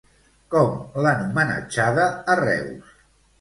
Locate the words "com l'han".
0.53-1.21